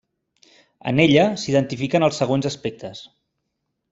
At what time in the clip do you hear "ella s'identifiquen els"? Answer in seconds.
1.03-2.19